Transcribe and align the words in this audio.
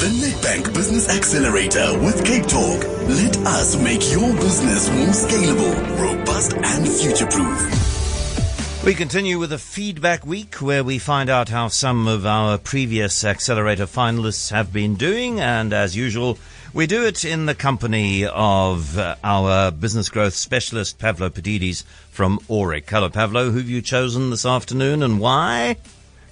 The 0.00 0.06
Nedbank 0.06 0.72
Business 0.72 1.14
Accelerator 1.14 1.98
with 1.98 2.24
Cape 2.24 2.46
Talk. 2.46 2.84
Let 3.06 3.36
us 3.46 3.76
make 3.76 4.10
your 4.10 4.32
business 4.32 4.88
more 4.88 5.08
scalable, 5.08 5.98
robust, 6.00 6.54
and 6.54 6.88
future 6.88 7.26
proof. 7.26 8.82
We 8.82 8.94
continue 8.94 9.38
with 9.38 9.52
a 9.52 9.58
feedback 9.58 10.24
week 10.24 10.54
where 10.54 10.82
we 10.82 10.98
find 10.98 11.28
out 11.28 11.50
how 11.50 11.68
some 11.68 12.08
of 12.08 12.24
our 12.24 12.56
previous 12.56 13.26
accelerator 13.26 13.84
finalists 13.84 14.50
have 14.50 14.72
been 14.72 14.94
doing. 14.94 15.38
And 15.38 15.74
as 15.74 15.94
usual, 15.94 16.38
we 16.72 16.86
do 16.86 17.04
it 17.04 17.26
in 17.26 17.44
the 17.44 17.54
company 17.54 18.24
of 18.24 18.96
uh, 18.96 19.16
our 19.22 19.70
business 19.70 20.08
growth 20.08 20.32
specialist, 20.32 20.98
Pavlo 20.98 21.28
Phitidis 21.28 21.84
from 22.10 22.38
Aurik. 22.48 22.88
Hello, 22.88 23.10
Pavlo. 23.10 23.50
Who 23.50 23.58
have 23.58 23.68
you 23.68 23.82
chosen 23.82 24.30
this 24.30 24.46
afternoon 24.46 25.02
and 25.02 25.20
why? 25.20 25.76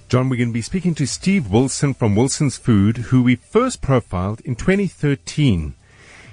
John, 0.09 0.27
we're 0.27 0.37
going 0.37 0.49
to 0.49 0.53
be 0.53 0.63
speaking 0.63 0.95
to 0.95 1.05
Steve 1.05 1.51
Wilson 1.51 1.93
from 1.93 2.15
Wilson's 2.15 2.57
Food, 2.57 2.97
who 2.97 3.21
we 3.21 3.35
first 3.35 3.79
profiled 3.79 4.41
in 4.41 4.55
2013. 4.55 5.75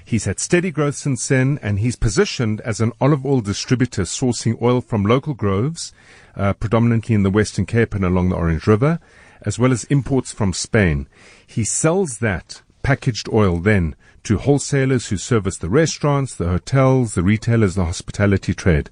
He's 0.03 0.25
had 0.25 0.41
steady 0.41 0.71
growth 0.71 0.95
since 0.95 1.29
then, 1.29 1.59
and 1.61 1.79
he's 1.79 1.95
positioned 1.95 2.63
as 2.63 2.81
an 2.81 2.93
olive 3.03 3.27
oil 3.27 3.43
distributor 3.43 4.05
sourcing 4.05 4.57
oil 4.63 4.81
from 4.81 5.05
local 5.05 5.35
groves, 5.35 5.93
uh, 6.35 6.55
predominantly 6.55 7.15
in 7.15 7.23
the 7.23 7.29
Western 7.29 7.67
Cape 7.67 7.95
and 7.95 8.03
along 8.03 8.31
the 8.31 8.37
Orange 8.37 8.67
River, 8.67 8.99
as 9.43 9.59
well 9.59 9.73
as 9.73 9.85
imports 9.85 10.33
from 10.33 10.55
Spain. 10.55 11.07
He 11.47 11.63
sells 11.63 12.17
that 12.21 12.63
packaged 12.83 13.29
oil 13.31 13.59
then 13.59 13.95
to 14.25 14.39
wholesalers 14.39 15.09
who 15.09 15.19
service 15.19 15.59
the 15.59 15.69
restaurants, 15.69 16.35
the 16.35 16.49
hotels, 16.49 17.13
the 17.13 17.23
retailers, 17.23 17.75
the 17.75 17.85
hospitality 17.85 18.55
trade. 18.55 18.89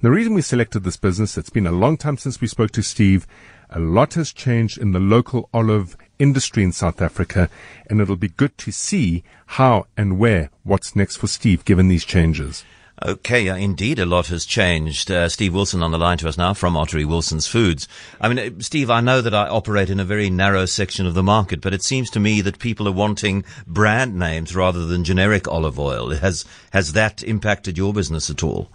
The 0.00 0.12
reason 0.12 0.34
we 0.34 0.42
selected 0.42 0.84
this 0.84 0.96
business, 0.96 1.36
it's 1.36 1.50
been 1.50 1.66
a 1.66 1.72
long 1.72 1.96
time 1.96 2.18
since 2.18 2.40
we 2.40 2.46
spoke 2.46 2.70
to 2.70 2.84
Steve, 2.84 3.26
a 3.68 3.80
lot 3.80 4.14
has 4.14 4.32
changed 4.32 4.78
in 4.78 4.92
the 4.92 5.00
local 5.00 5.50
olive 5.52 5.96
industry 6.20 6.62
in 6.62 6.70
South 6.70 7.02
Africa, 7.02 7.50
and 7.90 8.00
it'll 8.00 8.14
be 8.14 8.28
good 8.28 8.56
to 8.58 8.70
see 8.70 9.24
how 9.46 9.86
and 9.96 10.20
where 10.20 10.50
what's 10.62 10.94
next 10.94 11.16
for 11.16 11.26
Steve 11.26 11.64
given 11.64 11.88
these 11.88 12.04
changes. 12.04 12.64
Okay, 13.04 13.48
uh, 13.48 13.56
indeed, 13.56 13.98
a 13.98 14.06
lot 14.06 14.28
has 14.28 14.44
changed. 14.44 15.10
Uh, 15.10 15.28
Steve 15.28 15.52
Wilson 15.52 15.82
on 15.82 15.90
the 15.90 15.98
line 15.98 16.18
to 16.18 16.28
us 16.28 16.38
now 16.38 16.54
from 16.54 16.76
Ottery 16.76 17.04
Wilson's 17.04 17.48
Foods. 17.48 17.88
I 18.20 18.28
mean, 18.28 18.38
uh, 18.38 18.62
Steve, 18.62 18.90
I 18.90 19.00
know 19.00 19.20
that 19.20 19.34
I 19.34 19.48
operate 19.48 19.90
in 19.90 19.98
a 19.98 20.04
very 20.04 20.30
narrow 20.30 20.66
section 20.66 21.06
of 21.06 21.14
the 21.14 21.24
market, 21.24 21.60
but 21.60 21.74
it 21.74 21.82
seems 21.82 22.08
to 22.10 22.20
me 22.20 22.40
that 22.42 22.60
people 22.60 22.86
are 22.86 22.92
wanting 22.92 23.42
brand 23.66 24.16
names 24.16 24.54
rather 24.54 24.86
than 24.86 25.02
generic 25.02 25.48
olive 25.48 25.78
oil. 25.80 26.10
Has 26.10 26.44
has 26.70 26.92
that 26.92 27.24
impacted 27.24 27.76
your 27.76 27.92
business 27.92 28.30
at 28.30 28.44
all? 28.44 28.70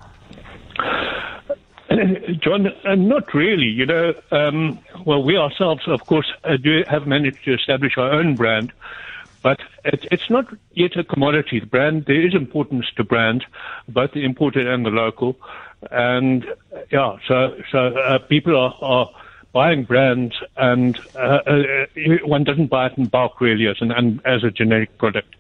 John, 2.44 2.68
uh, 2.68 2.96
not 2.96 3.34
really. 3.34 3.68
You 3.68 3.86
know, 3.86 4.14
um, 4.32 4.80
well, 5.06 5.24
we 5.24 5.38
ourselves, 5.38 5.84
of 5.88 6.06
course, 6.06 6.32
uh, 6.44 6.58
do 6.58 6.84
have 6.88 7.08
managed 7.08 7.44
to 7.46 7.54
establish 7.54 7.98
our 7.98 8.12
own 8.12 8.36
brand, 8.36 8.74
but 9.42 9.60
it, 9.86 10.06
it's 10.12 10.30
not 10.30 10.46
yet 10.74 10.98
a 10.98 11.04
commodity. 11.04 11.60
The 11.60 11.66
brand, 11.66 12.06
there 12.06 12.26
is 12.26 12.36
importance 12.36 12.88
to 12.98 13.04
brand, 13.04 13.46
both 13.88 14.12
the 14.12 14.26
imported 14.26 14.68
and 14.68 14.86
the 14.86 14.90
local, 14.90 15.38
and 15.92 16.46
yeah, 16.92 17.18
so 17.28 17.56
so 17.72 17.88
uh, 17.98 18.20
people 18.20 18.58
are, 18.58 18.76
are 18.82 19.10
buying 19.54 19.84
brands, 19.84 20.36
and 20.58 21.00
uh, 21.16 21.40
uh, 21.48 21.86
one 22.26 22.44
doesn't 22.44 22.68
buy 22.68 22.88
it 22.88 22.98
in 22.98 23.06
bulk 23.06 23.40
really 23.40 23.68
as 23.68 23.78
an 23.80 24.22
as 24.26 24.44
a 24.44 24.52
generic 24.52 24.98
product. 24.98 25.36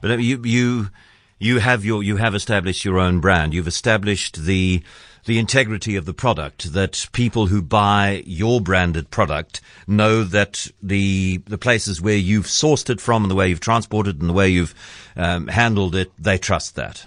But 0.00 0.20
you 0.20 0.42
you 0.44 0.90
you 1.38 1.58
have 1.58 1.84
your 1.84 2.02
you 2.02 2.18
have 2.18 2.34
established 2.34 2.84
your 2.84 2.98
own 2.98 3.20
brand. 3.20 3.52
You've 3.52 3.66
established 3.66 4.44
the 4.44 4.82
the 5.24 5.38
integrity 5.38 5.96
of 5.96 6.04
the 6.04 6.14
product 6.14 6.72
that 6.72 7.08
people 7.12 7.46
who 7.46 7.62
buy 7.62 8.22
your 8.26 8.60
branded 8.60 9.10
product 9.10 9.60
know 9.86 10.24
that 10.24 10.68
the 10.82 11.38
the 11.46 11.58
places 11.58 12.00
where 12.00 12.16
you've 12.16 12.46
sourced 12.46 12.90
it 12.90 13.00
from 13.00 13.24
and 13.24 13.30
the 13.30 13.34
way 13.34 13.48
you've 13.48 13.60
transported 13.60 14.16
it 14.16 14.20
and 14.20 14.28
the 14.28 14.34
way 14.34 14.48
you've 14.48 14.74
um, 15.16 15.46
handled 15.48 15.94
it 15.94 16.10
they 16.18 16.38
trust 16.38 16.76
that. 16.76 17.06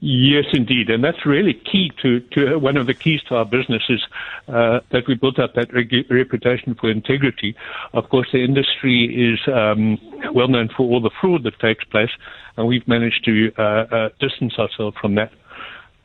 Yes, 0.00 0.44
indeed, 0.52 0.90
and 0.90 1.02
that's 1.02 1.26
really 1.26 1.54
key 1.54 1.90
to, 2.02 2.20
to 2.20 2.56
one 2.58 2.76
of 2.76 2.86
the 2.86 2.94
keys 2.94 3.20
to 3.28 3.34
our 3.34 3.44
business 3.44 3.82
is 3.88 4.00
uh, 4.46 4.78
that 4.90 5.08
we 5.08 5.14
built 5.14 5.40
up 5.40 5.54
that 5.54 5.72
reg- 5.74 6.08
reputation 6.08 6.76
for 6.76 6.88
integrity. 6.88 7.56
Of 7.94 8.08
course, 8.08 8.28
the 8.32 8.44
industry 8.44 9.32
is 9.32 9.40
um, 9.52 9.98
well 10.32 10.46
known 10.46 10.68
for 10.68 10.84
all 10.84 11.00
the 11.00 11.10
fraud 11.20 11.42
that 11.42 11.58
takes 11.58 11.82
place, 11.82 12.10
and 12.56 12.68
we've 12.68 12.86
managed 12.86 13.24
to 13.24 13.52
uh, 13.58 13.62
uh, 13.62 14.08
distance 14.20 14.56
ourselves 14.56 14.96
from 15.00 15.16
that 15.16 15.32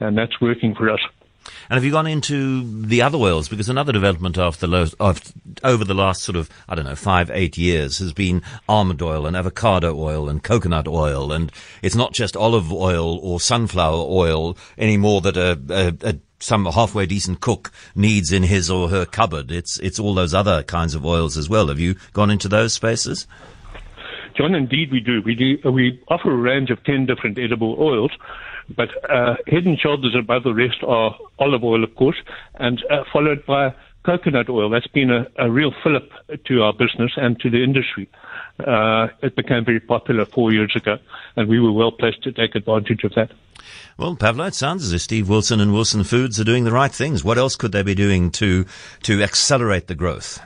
and 0.04 0.18
that's 0.18 0.40
working 0.42 0.76
for 0.76 0.90
us. 0.90 1.00
And 1.70 1.78
have 1.78 1.84
you 1.84 1.92
gone 1.92 2.08
into 2.08 2.86
the 2.86 3.02
other 3.02 3.18
oils? 3.18 3.50
Because 3.50 3.70
another 3.70 3.92
development 3.92 4.38
after 4.38 4.68
the 4.68 5.28
over 5.64 5.84
the 5.84 5.94
last 5.94 6.24
sort 6.24 6.36
of, 6.36 6.50
I 6.70 6.76
don't 6.76 6.86
know, 6.86 6.96
five, 6.96 7.30
eight 7.32 7.58
years 7.58 8.00
has 8.00 8.14
been 8.14 8.42
almond 8.68 9.02
oil 9.02 9.26
and 9.26 9.36
avocado 9.36 9.98
oil 9.98 10.30
and 10.30 10.44
coconut 10.44 10.88
oil. 10.88 11.32
And 11.32 11.52
it's 11.82 11.96
not 11.96 12.14
just 12.14 12.38
olive 12.38 12.72
oil 12.72 13.18
or 13.20 13.40
sunflower 13.40 14.06
oil 14.08 14.58
anymore 14.78 15.22
that 15.22 15.38
a, 15.38 15.60
a, 15.70 16.10
a 16.10 16.20
some 16.40 16.66
halfway 16.66 17.06
decent 17.06 17.40
cook 17.40 17.72
needs 17.96 18.34
in 18.34 18.44
his 18.44 18.70
or 18.70 18.90
her 18.90 19.06
cupboard. 19.06 19.50
It's, 19.50 19.80
it's 19.80 20.00
all 20.00 20.14
those 20.14 20.34
other 20.34 20.62
kinds 20.64 20.94
of 20.94 21.06
oils 21.06 21.38
as 21.38 21.48
well. 21.48 21.68
Have 21.68 21.80
you 21.80 21.96
gone 22.12 22.30
into 22.30 22.50
those 22.50 22.74
spaces? 22.74 23.28
John, 24.36 24.56
indeed 24.56 24.92
we 24.92 25.00
do. 25.00 25.22
We 25.22 25.36
do. 25.36 25.72
We 25.72 26.04
offer 26.10 26.32
a 26.32 26.36
range 26.36 26.70
of 26.70 26.84
10 26.84 27.06
different 27.06 27.38
edible 27.38 27.78
oils 27.80 28.12
but 28.70 28.90
uh, 29.10 29.36
head 29.48 29.66
and 29.66 29.80
shoulders 29.80 30.16
above 30.18 30.44
the 30.44 30.54
rest 30.54 30.84
are 30.86 31.18
olive 31.40 31.64
oil, 31.64 31.84
of 31.84 31.96
course, 31.96 32.18
and 32.56 32.84
uh, 32.90 33.04
followed 33.12 33.46
by 33.46 33.74
coconut 34.04 34.50
oil. 34.50 34.70
That's 34.70 34.88
been 34.88 35.10
a, 35.10 35.28
a, 35.38 35.50
real 35.50 35.72
fillip 35.84 36.12
to 36.46 36.64
our 36.64 36.74
business 36.74 37.12
and 37.16 37.40
to 37.40 37.50
the 37.50 37.64
industry. 37.64 38.10
Uh, 38.60 39.08
it 39.22 39.36
became 39.36 39.66
very 39.66 39.80
popular 39.80 40.26
four 40.26 40.52
years 40.52 40.74
ago, 40.76 40.98
and 41.36 41.50
we 41.50 41.60
were 41.60 41.72
well 41.72 41.92
placed 41.92 42.24
to 42.24 42.32
take 42.32 42.56
advantage 42.56 43.04
of 43.04 43.14
that. 43.16 43.32
Well, 43.98 44.16
Pavlo, 44.16 44.46
it 44.46 44.56
sounds 44.56 44.84
as 44.84 44.94
if 44.94 45.02
Steve 45.02 45.30
Wilson 45.30 45.60
and 45.60 45.74
Wilson 45.74 46.04
Foods 46.04 46.40
are 46.40 46.44
doing 46.44 46.64
the 46.64 46.72
right 46.72 46.92
things. 46.92 47.24
What 47.24 47.38
else 47.38 47.56
could 47.56 47.72
they 47.72 47.84
be 47.84 47.96
doing 47.96 48.32
to 48.32 48.66
to 49.04 49.24
accelerate 49.24 49.88
the 49.88 49.96
growth? 49.96 50.40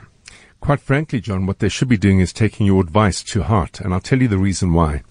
Quite 0.60 0.80
frankly, 0.80 1.20
John, 1.20 1.46
what 1.46 1.60
they 1.60 1.68
should 1.68 1.88
be 1.88 1.96
doing 1.96 2.20
is 2.20 2.32
taking 2.32 2.66
your 2.66 2.80
advice 2.80 3.22
to 3.24 3.42
heart, 3.42 3.80
and 3.80 3.94
I'll 3.94 4.00
tell 4.00 4.20
you 4.20 4.28
the 4.28 4.38
reason 4.38 4.72
why. 4.72 5.02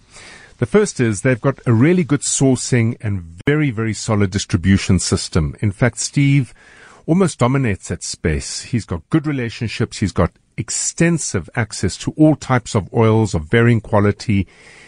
The 0.58 0.66
first 0.66 1.00
is 1.00 1.22
they've 1.22 1.40
got 1.40 1.60
a 1.68 1.74
really 1.74 2.04
good 2.04 2.22
sourcing 2.22 2.98
and 3.00 3.40
very, 3.46 3.70
very 3.70 3.94
solid 3.94 4.32
distribution 4.32 4.98
system. 4.98 5.56
In 5.62 5.72
fact, 5.72 6.00
Steve 6.00 6.52
almost 7.06 7.38
dominates 7.38 7.90
that 7.90 8.02
space. 8.02 8.64
He's 8.64 8.86
got 8.86 9.08
good 9.12 9.28
relationships. 9.28 10.00
He's 10.00 10.12
got 10.12 10.32
extensive 10.58 11.48
access 11.56 11.96
to 11.98 12.12
all 12.18 12.36
types 12.36 12.74
of 12.74 12.92
oils 12.92 13.36
of 13.36 13.44
varying 13.44 13.82
quality. 13.82 14.48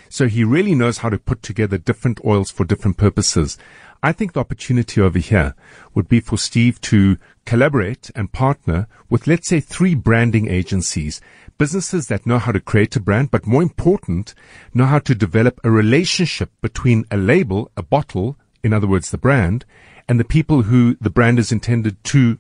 So 0.10 0.28
he 0.28 0.44
really 0.44 0.74
knows 0.74 0.98
how 0.98 1.10
to 1.10 1.20
put 1.20 1.44
together 1.44 1.78
different 1.78 2.20
oils 2.26 2.50
for 2.50 2.66
different 2.66 2.98
purposes. 2.98 3.58
I 4.02 4.14
think 4.14 4.34
the 4.34 4.40
opportunity 4.40 5.02
over 5.02 5.20
here 5.20 5.56
would 5.94 6.08
be 6.08 6.22
for 6.22 6.38
Steve 6.38 6.80
to 6.82 7.18
collaborate 7.46 8.10
and 8.16 8.32
partner 8.32 8.88
with, 9.10 9.28
let's 9.28 9.50
say, 9.50 9.60
three 9.60 9.94
branding 9.94 10.48
agencies, 10.48 11.20
businesses 11.58 12.08
that 12.08 12.26
know 12.26 12.40
how 12.40 12.54
to 12.54 12.62
create 12.62 12.96
a 12.96 13.02
brand, 13.02 13.30
but 13.30 13.46
more 13.46 13.62
important, 13.62 14.34
know 14.74 14.86
how 14.86 15.00
to 15.00 15.14
develop 15.14 15.60
a 15.64 15.72
relationship 15.72 16.50
between 16.62 17.04
a 17.12 17.18
label, 17.18 17.70
a 17.76 17.84
bottle, 17.84 18.38
in 18.64 18.72
other 18.72 18.88
words, 18.88 19.12
the 19.12 19.18
brand, 19.18 19.66
and 20.08 20.18
the 20.18 20.24
people 20.24 20.64
who 20.64 20.96
the 21.02 21.10
brand 21.10 21.38
is 21.38 21.52
intended 21.52 22.02
to 22.06 22.40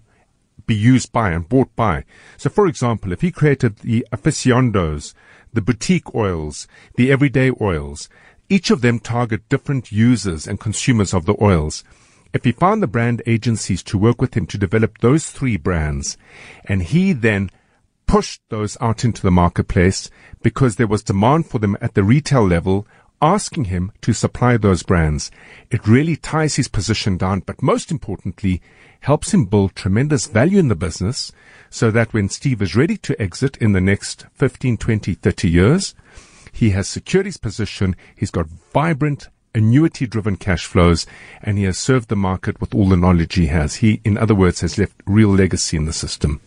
be 0.65 0.75
used 0.75 1.11
by 1.11 1.31
and 1.31 1.49
bought 1.49 1.75
by. 1.75 2.05
So, 2.37 2.49
for 2.49 2.67
example, 2.67 3.11
if 3.11 3.21
he 3.21 3.31
created 3.31 3.79
the 3.79 4.07
aficionados, 4.13 5.13
the 5.51 5.61
boutique 5.61 6.15
oils, 6.15 6.67
the 6.95 7.11
everyday 7.11 7.51
oils, 7.59 8.07
each 8.49 8.71
of 8.71 8.81
them 8.81 8.99
target 8.99 9.47
different 9.47 9.91
users 9.91 10.47
and 10.47 10.59
consumers 10.59 11.13
of 11.13 11.25
the 11.25 11.35
oils. 11.41 11.83
If 12.33 12.43
he 12.43 12.51
found 12.51 12.83
the 12.83 12.87
brand 12.87 13.21
agencies 13.25 13.81
to 13.83 13.97
work 13.97 14.21
with 14.21 14.35
him 14.35 14.45
to 14.47 14.57
develop 14.57 14.99
those 14.99 15.29
three 15.29 15.57
brands, 15.57 16.17
and 16.65 16.83
he 16.83 17.13
then 17.13 17.49
pushed 18.07 18.41
those 18.49 18.75
out 18.81 19.05
into 19.05 19.21
the 19.21 19.31
marketplace 19.31 20.09
because 20.41 20.75
there 20.75 20.87
was 20.87 21.03
demand 21.03 21.45
for 21.45 21.59
them 21.59 21.77
at 21.79 21.93
the 21.93 22.03
retail 22.03 22.45
level, 22.45 22.87
asking 23.21 23.65
him 23.65 23.91
to 24.01 24.13
supply 24.13 24.57
those 24.57 24.83
brands. 24.83 25.29
It 25.69 25.87
really 25.87 26.15
ties 26.15 26.55
his 26.55 26.67
position 26.67 27.17
down, 27.17 27.41
but 27.41 27.61
most 27.61 27.91
importantly, 27.91 28.61
helps 29.01 29.33
him 29.33 29.45
build 29.45 29.75
tremendous 29.75 30.27
value 30.27 30.59
in 30.59 30.69
the 30.69 30.75
business 30.75 31.31
so 31.69 31.91
that 31.91 32.13
when 32.13 32.29
Steve 32.29 32.61
is 32.61 32.75
ready 32.75 32.97
to 32.97 33.21
exit 33.21 33.57
in 33.57 33.73
the 33.73 33.81
next 33.81 34.25
15, 34.33 34.77
20, 34.77 35.13
30 35.13 35.49
years, 35.49 35.95
he 36.59 36.71
has 36.71 36.89
secured 36.89 37.25
his 37.25 37.37
position. 37.37 37.95
He's 38.13 38.31
got 38.31 38.47
vibrant, 38.47 39.29
annuity 39.55 40.05
driven 40.05 40.35
cash 40.35 40.65
flows 40.65 41.05
and 41.41 41.57
he 41.57 41.63
has 41.63 41.77
served 41.77 42.09
the 42.09 42.17
market 42.17 42.59
with 42.59 42.75
all 42.75 42.89
the 42.89 42.97
knowledge 42.97 43.35
he 43.35 43.47
has. 43.47 43.75
He, 43.75 44.01
in 44.03 44.17
other 44.17 44.35
words, 44.35 44.59
has 44.59 44.77
left 44.77 45.01
real 45.05 45.29
legacy 45.29 45.77
in 45.77 45.85
the 45.85 45.93
system. 45.93 46.41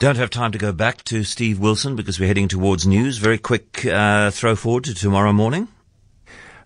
Don't 0.00 0.18
have 0.18 0.28
time 0.28 0.52
to 0.52 0.58
go 0.58 0.70
back 0.72 1.02
to 1.04 1.24
Steve 1.24 1.58
Wilson 1.58 1.96
because 1.96 2.20
we're 2.20 2.26
heading 2.26 2.46
towards 2.46 2.86
news. 2.86 3.16
Very 3.16 3.38
quick 3.38 3.86
uh, 3.86 4.30
throw 4.30 4.54
forward 4.54 4.84
to 4.84 4.94
tomorrow 4.94 5.32
morning. 5.32 5.68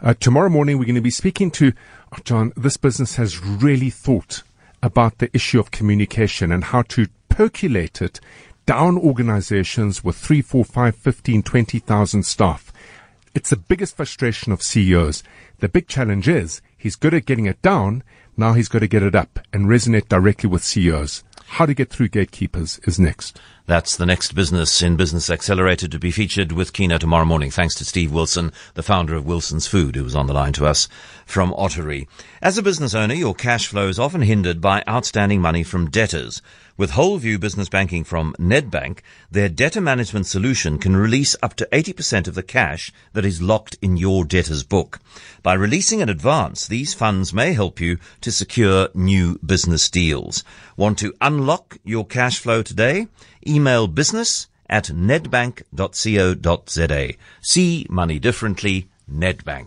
Uh, 0.00 0.14
tomorrow 0.14 0.50
morning, 0.50 0.78
we're 0.78 0.86
going 0.86 0.96
to 0.96 1.00
be 1.00 1.08
speaking 1.08 1.52
to 1.52 1.72
oh, 2.10 2.18
John. 2.24 2.52
This 2.56 2.76
business 2.76 3.14
has 3.14 3.40
really 3.40 3.90
thought 3.90 4.42
about 4.82 5.18
the 5.18 5.30
issue 5.32 5.60
of 5.60 5.70
communication 5.70 6.50
and 6.50 6.64
how 6.64 6.82
to 6.82 7.06
percolate 7.28 8.02
it 8.02 8.20
down 8.72 8.96
organizations 8.96 10.02
with 10.02 10.16
three, 10.16 10.40
four, 10.40 10.64
five, 10.64 10.96
fifteen, 10.96 11.42
twenty 11.42 11.78
thousand 11.78 12.22
staff. 12.22 12.72
It's 13.34 13.50
the 13.50 13.56
biggest 13.58 13.96
frustration 13.96 14.50
of 14.50 14.62
CEOs. 14.62 15.22
The 15.58 15.68
big 15.68 15.88
challenge 15.88 16.26
is 16.26 16.62
he's 16.78 16.96
good 16.96 17.12
at 17.12 17.26
getting 17.26 17.44
it 17.44 17.60
down. 17.60 18.02
Now 18.34 18.54
he's 18.54 18.68
got 18.68 18.78
to 18.78 18.88
get 18.88 19.02
it 19.02 19.14
up 19.14 19.40
and 19.52 19.66
resonate 19.66 20.08
directly 20.08 20.48
with 20.48 20.64
CEOs. 20.64 21.22
How 21.48 21.66
to 21.66 21.74
get 21.74 21.90
through 21.90 22.08
gatekeepers 22.08 22.80
is 22.84 22.98
next. 22.98 23.38
That's 23.66 23.94
the 23.94 24.06
next 24.06 24.32
business 24.32 24.80
in 24.80 24.96
Business 24.96 25.28
Accelerator 25.28 25.86
to 25.86 25.98
be 25.98 26.10
featured 26.10 26.50
with 26.50 26.72
Kieno 26.72 26.98
tomorrow 26.98 27.26
morning. 27.26 27.50
Thanks 27.50 27.74
to 27.74 27.84
Steve 27.84 28.10
Wilson, 28.10 28.52
the 28.72 28.82
founder 28.82 29.14
of 29.14 29.26
Wilson's 29.26 29.66
Food, 29.66 29.96
who 29.96 30.02
was 30.02 30.16
on 30.16 30.28
the 30.28 30.32
line 30.32 30.54
to 30.54 30.64
us 30.64 30.88
from 31.26 31.52
Ottery. 31.52 32.08
As 32.40 32.56
a 32.56 32.62
business 32.62 32.94
owner, 32.94 33.12
your 33.12 33.34
cash 33.34 33.66
flow 33.66 33.88
is 33.88 33.98
often 33.98 34.22
hindered 34.22 34.62
by 34.62 34.82
outstanding 34.88 35.42
money 35.42 35.62
from 35.62 35.90
debtors. 35.90 36.40
With 36.76 36.92
WholeView 36.92 37.38
Business 37.38 37.68
Banking 37.68 38.02
from 38.02 38.34
Nedbank, 38.38 39.00
their 39.30 39.50
debtor 39.50 39.82
management 39.82 40.26
solution 40.26 40.78
can 40.78 40.96
release 40.96 41.36
up 41.42 41.54
to 41.56 41.68
80% 41.70 42.26
of 42.26 42.34
the 42.34 42.42
cash 42.42 42.90
that 43.12 43.26
is 43.26 43.42
locked 43.42 43.76
in 43.82 43.98
your 43.98 44.24
debtor's 44.24 44.62
book. 44.62 44.98
By 45.42 45.52
releasing 45.52 46.00
in 46.00 46.08
advance, 46.08 46.66
these 46.66 46.94
funds 46.94 47.34
may 47.34 47.52
help 47.52 47.78
you 47.78 47.98
to 48.22 48.32
secure 48.32 48.88
new 48.94 49.38
business 49.44 49.90
deals. 49.90 50.44
Want 50.76 50.98
to 51.00 51.14
unlock 51.20 51.76
your 51.84 52.06
cash 52.06 52.38
flow 52.38 52.62
today? 52.62 53.08
Email 53.46 53.86
business 53.86 54.48
at 54.70 54.84
nedbank.co.za. 54.86 55.62
See 57.42 57.86
money 57.90 58.18
differently, 58.18 58.88
Nedbank. 59.10 59.66